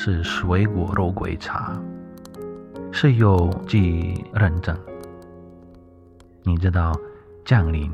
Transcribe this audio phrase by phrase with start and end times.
[0.00, 1.76] 是水果肉桂茶，
[2.92, 4.78] 是有机认证。
[6.44, 6.96] 你知道
[7.44, 7.90] “降临”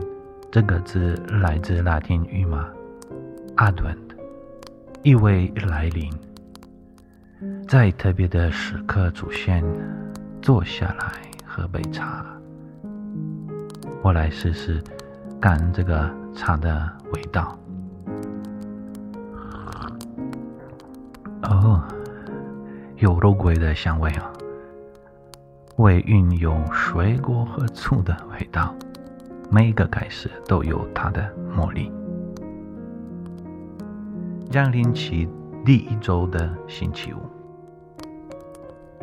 [0.52, 2.68] 这个字来自拉丁语吗
[3.56, 3.96] ？Advent，
[5.02, 6.12] 意味来临，
[7.66, 9.64] 在特别的时刻出现。
[10.42, 12.23] 坐下来喝杯茶，
[14.02, 14.78] 我来试试
[15.40, 17.59] 干这个茶的味道。
[21.45, 21.82] 哦，
[22.96, 24.32] 有肉桂的香味啊，
[25.76, 28.74] 尾韵有水果和醋的味道，
[29.51, 31.90] 每个开始都有它的魔力。
[34.51, 35.28] 降临期
[35.64, 37.18] 第一周的星期五。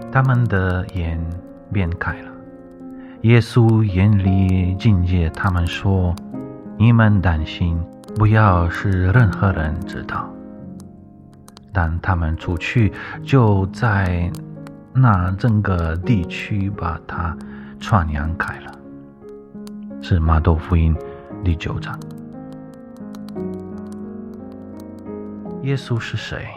[0.09, 1.19] 他们的眼
[1.71, 2.31] 变开了。
[3.23, 6.15] 耶稣严厉警戒他们说
[6.77, 7.77] ：“你们担心，
[8.15, 10.27] 不要使任何人知道。”
[11.71, 12.91] 但他们出去，
[13.23, 14.31] 就在
[14.93, 17.37] 那整个地区把它
[17.79, 18.71] 传扬开了。
[20.01, 20.95] 是马窦福音
[21.43, 21.97] 第九章。
[25.63, 26.47] 耶稣是谁？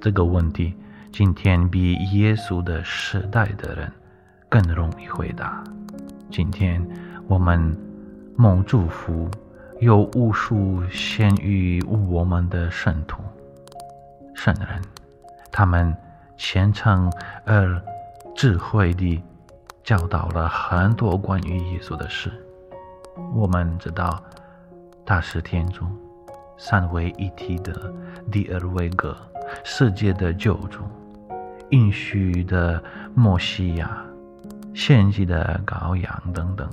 [0.00, 0.74] 这个问题。
[1.10, 3.90] 今天比耶稣的时代的人
[4.48, 5.64] 更容易回答。
[6.30, 6.86] 今天
[7.26, 7.76] 我们
[8.36, 9.28] 蒙祝福，
[9.80, 13.22] 有无数献于我们的圣徒、
[14.38, 14.80] 圣人，
[15.50, 15.92] 他们
[16.36, 17.12] 虔诚
[17.44, 17.82] 而
[18.36, 19.20] 智慧地
[19.82, 22.30] 教导了很多关于耶稣的事。
[23.34, 24.22] 我们知道
[25.04, 25.84] 他是天主，
[26.56, 27.92] 三位一体的
[28.30, 29.16] 第二位格。
[29.64, 30.84] 世界的救主，
[31.70, 32.80] 应许的
[33.16, 34.06] 摩西亚，
[34.72, 36.70] 献祭的羔羊等等，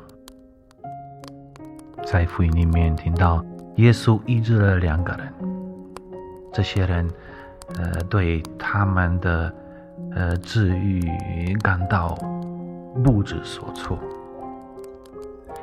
[2.06, 3.44] 在福音里面听到
[3.78, 5.34] 耶稣医治了两个人，
[6.54, 7.10] 这些人，
[7.78, 9.54] 呃，对他们的
[10.14, 12.16] 呃治愈感到
[13.04, 14.00] 不知所措，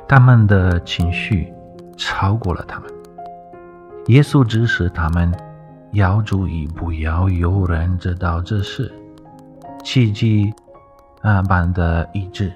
[0.07, 1.53] 他们的情绪
[1.97, 2.89] 超过了他们，
[4.07, 5.31] 耶稣指示他们。
[5.93, 8.91] 要注意，不要有人知道这事。
[9.83, 10.51] 奇迹
[11.21, 12.51] 啊般的医治，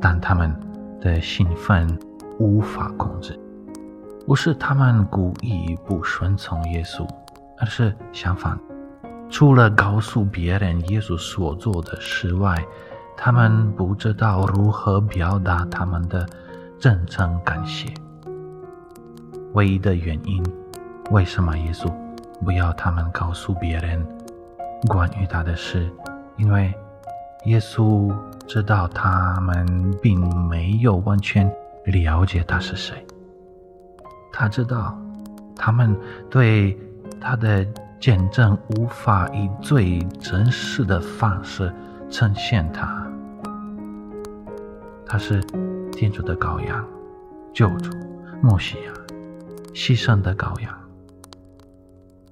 [0.00, 0.54] 但他们
[1.00, 1.98] 的兴奋
[2.38, 3.36] 无法控制。
[4.28, 7.04] 不是他们故意不顺从耶稣，
[7.60, 8.58] 而是相反。
[9.28, 12.56] 除了告诉别人耶稣所做的事外，
[13.16, 16.26] 他们不知道如何表达他们的
[16.78, 17.92] 真诚感谢。
[19.52, 20.44] 唯一的原因，
[21.10, 21.92] 为什么耶稣？
[22.44, 24.04] 不要他们告诉别人
[24.88, 25.88] 关于他的事，
[26.38, 26.74] 因为
[27.44, 28.10] 耶稣
[28.48, 31.48] 知道他们并没有完全
[31.84, 33.06] 了解他是谁。
[34.32, 34.98] 他知道
[35.54, 35.94] 他们
[36.30, 36.76] 对
[37.20, 37.64] 他的
[38.00, 41.72] 见证无法以最真实的方式
[42.08, 43.06] 呈现他。
[45.04, 45.40] 他是
[45.92, 46.84] 天主的羔羊，
[47.52, 47.90] 救主，
[48.40, 48.92] 莫西亚，
[49.74, 50.74] 牺牲的羔羊。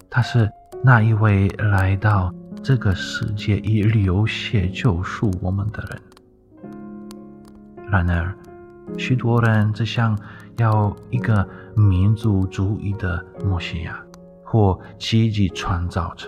[0.09, 0.51] 他是
[0.83, 2.33] 那一位来到
[2.63, 6.01] 这个世界以流血救赎我们的人。
[7.91, 8.35] 然而，
[8.97, 10.19] 许多人只想
[10.57, 14.01] 要一个民族主义的摩西亚
[14.51, 16.27] 或奇迹创造者，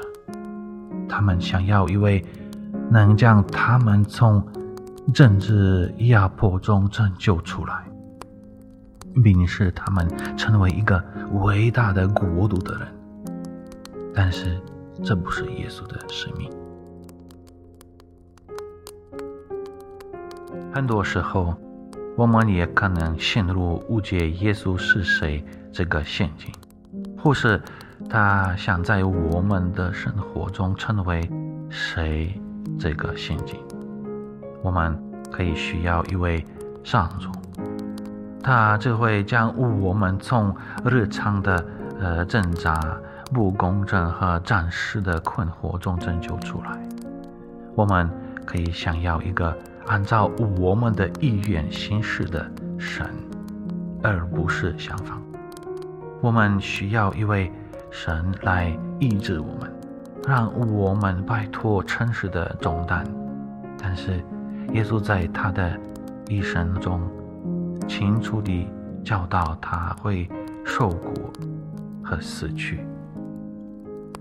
[1.08, 2.22] 他们想要一位
[2.91, 4.47] 能将他们从
[5.14, 7.82] 政治压迫中拯救出来，
[9.25, 11.03] 并使他们成为一个
[11.41, 12.88] 伟大的国度的人。
[14.14, 14.60] 但是，
[15.03, 16.50] 这不是耶稣的使命。
[20.71, 21.54] 很多时候，
[22.18, 25.42] 我们也可能陷入误解耶稣是谁
[25.72, 26.53] 这个陷阱，
[27.16, 27.60] 或是
[28.10, 31.30] 他想在我们的生活中成为
[31.71, 32.34] 谁
[32.78, 33.57] 这个陷阱。
[34.62, 36.45] 我们可以需要一位
[36.83, 37.30] 上主，
[38.42, 40.54] 他就会将我们从
[40.84, 41.65] 日常的
[42.01, 42.78] 呃挣扎。
[43.33, 46.77] 不公正和暂时的困惑中拯救出来。
[47.77, 48.10] 我们
[48.45, 49.56] 可以想要一个
[49.86, 50.28] 按照
[50.59, 52.45] 我们的意愿行事的
[52.77, 53.06] 神，
[54.03, 55.16] 而不是相反。
[56.21, 57.53] 我们需要一位
[57.91, 59.72] 神来医治我们，
[60.27, 63.04] 让我们摆脱诚实的重担。
[63.77, 64.22] 但是，
[64.72, 65.78] 耶稣在他的
[66.28, 67.01] 一生中，
[67.89, 68.69] 清楚地
[69.03, 70.28] 教导他会
[70.65, 71.33] 受苦
[72.03, 72.87] 和死去。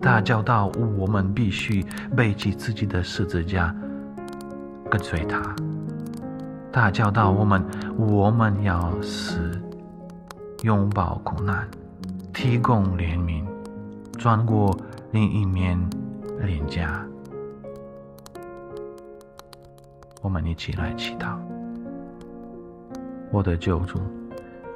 [0.02, 0.68] 他教导
[0.98, 1.86] 我们必须
[2.16, 3.76] 背起自己的十字架，
[4.90, 5.56] 跟随他。
[6.72, 7.64] 他教导我们，
[7.98, 9.52] 我们要死，
[10.64, 11.68] 拥抱苦难，
[12.34, 13.44] 提供怜悯，
[14.20, 14.78] 转过
[15.12, 15.80] 另一面
[16.42, 17.02] 脸颊。
[20.22, 21.38] 我们一起来祈祷：
[23.32, 23.98] 我的救主，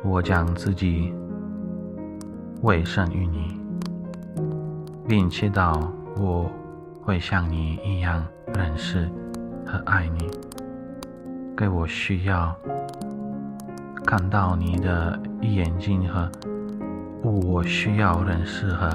[0.01, 1.13] 我将自己
[2.61, 3.61] 委身于你。
[5.05, 6.49] 并祈祷我
[7.01, 8.25] 会像你一样
[8.55, 9.09] 认识
[9.65, 10.31] 和爱你，
[11.57, 12.55] 给我需要
[14.05, 16.31] 看到你的眼睛和
[17.21, 18.89] 我需要认识和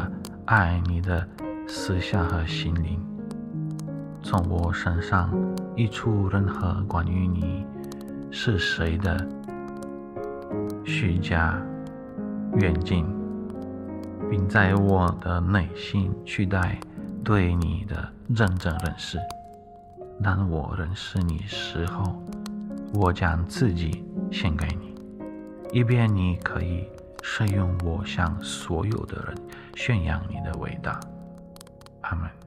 [0.50, 1.28] 爱你的
[1.66, 2.98] 思想和心灵，
[4.22, 5.30] 从我身上
[5.76, 7.66] 溢出任何关于你
[8.30, 9.28] 是谁的
[10.86, 11.60] 虚假
[12.54, 13.04] 远近。
[14.30, 16.78] 并在我的内心取代
[17.22, 19.18] 对你的认真认识。
[20.22, 22.22] 当我认识你时候，
[22.94, 24.94] 我将自己献给你，
[25.78, 26.86] 以便你可以
[27.30, 29.34] 是用我向所有的人
[29.76, 30.98] 宣扬你的伟大。
[32.00, 32.37] 阿门。